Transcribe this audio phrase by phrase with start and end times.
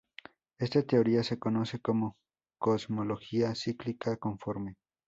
[0.57, 2.17] Esta teoría se conoce como
[2.59, 4.75] cosmología cíclica conforme.